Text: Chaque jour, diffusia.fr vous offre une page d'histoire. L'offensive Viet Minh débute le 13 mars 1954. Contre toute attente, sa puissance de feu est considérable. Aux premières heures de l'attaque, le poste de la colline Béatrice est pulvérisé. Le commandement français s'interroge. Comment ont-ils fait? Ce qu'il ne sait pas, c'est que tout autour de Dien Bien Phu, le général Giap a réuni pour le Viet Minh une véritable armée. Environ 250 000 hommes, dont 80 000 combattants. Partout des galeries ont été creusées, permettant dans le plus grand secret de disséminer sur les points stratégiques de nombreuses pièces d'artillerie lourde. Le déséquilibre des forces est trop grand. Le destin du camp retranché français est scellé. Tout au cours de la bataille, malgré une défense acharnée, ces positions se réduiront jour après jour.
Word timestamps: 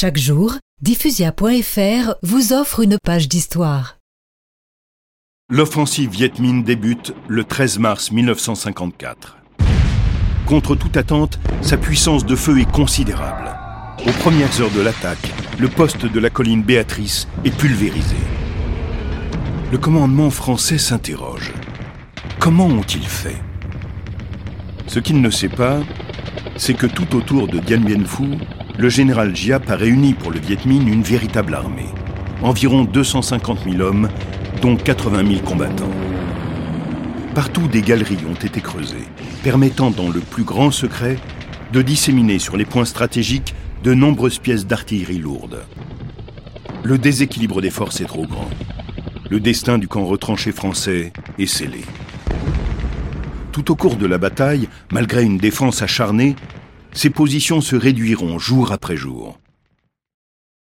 Chaque 0.00 0.16
jour, 0.16 0.54
diffusia.fr 0.80 2.14
vous 2.22 2.52
offre 2.52 2.84
une 2.84 2.98
page 3.02 3.26
d'histoire. 3.26 3.96
L'offensive 5.50 6.10
Viet 6.10 6.38
Minh 6.38 6.62
débute 6.62 7.12
le 7.26 7.42
13 7.42 7.80
mars 7.80 8.12
1954. 8.12 9.38
Contre 10.46 10.76
toute 10.76 10.96
attente, 10.96 11.40
sa 11.62 11.76
puissance 11.76 12.24
de 12.24 12.36
feu 12.36 12.60
est 12.60 12.70
considérable. 12.70 13.50
Aux 14.06 14.12
premières 14.12 14.60
heures 14.60 14.70
de 14.70 14.82
l'attaque, 14.82 15.32
le 15.58 15.66
poste 15.68 16.06
de 16.06 16.20
la 16.20 16.30
colline 16.30 16.62
Béatrice 16.62 17.26
est 17.44 17.50
pulvérisé. 17.50 18.14
Le 19.72 19.78
commandement 19.78 20.30
français 20.30 20.78
s'interroge. 20.78 21.52
Comment 22.38 22.66
ont-ils 22.66 23.02
fait? 23.02 23.42
Ce 24.86 25.00
qu'il 25.00 25.20
ne 25.20 25.30
sait 25.30 25.48
pas, 25.48 25.80
c'est 26.56 26.74
que 26.74 26.86
tout 26.86 27.16
autour 27.16 27.48
de 27.48 27.58
Dien 27.58 27.80
Bien 27.80 28.04
Phu, 28.04 28.38
le 28.78 28.88
général 28.88 29.34
Giap 29.34 29.68
a 29.70 29.74
réuni 29.74 30.14
pour 30.14 30.30
le 30.30 30.38
Viet 30.38 30.64
Minh 30.64 30.86
une 30.86 31.02
véritable 31.02 31.54
armée. 31.54 31.88
Environ 32.42 32.84
250 32.84 33.64
000 33.68 33.80
hommes, 33.80 34.08
dont 34.62 34.76
80 34.76 35.28
000 35.28 35.40
combattants. 35.42 35.90
Partout 37.34 37.66
des 37.66 37.82
galeries 37.82 38.24
ont 38.30 38.34
été 38.34 38.60
creusées, 38.60 39.08
permettant 39.42 39.90
dans 39.90 40.08
le 40.08 40.20
plus 40.20 40.44
grand 40.44 40.70
secret 40.70 41.18
de 41.72 41.82
disséminer 41.82 42.38
sur 42.38 42.56
les 42.56 42.64
points 42.64 42.84
stratégiques 42.84 43.52
de 43.82 43.94
nombreuses 43.94 44.38
pièces 44.38 44.64
d'artillerie 44.64 45.18
lourde. 45.18 45.64
Le 46.84 46.98
déséquilibre 46.98 47.60
des 47.60 47.70
forces 47.70 48.00
est 48.00 48.06
trop 48.06 48.26
grand. 48.26 48.48
Le 49.28 49.40
destin 49.40 49.78
du 49.78 49.88
camp 49.88 50.06
retranché 50.06 50.52
français 50.52 51.12
est 51.38 51.46
scellé. 51.46 51.82
Tout 53.50 53.72
au 53.72 53.74
cours 53.74 53.96
de 53.96 54.06
la 54.06 54.18
bataille, 54.18 54.68
malgré 54.92 55.24
une 55.24 55.38
défense 55.38 55.82
acharnée, 55.82 56.36
ces 56.98 57.10
positions 57.10 57.60
se 57.60 57.76
réduiront 57.76 58.40
jour 58.40 58.72
après 58.72 58.96
jour. 58.96 59.38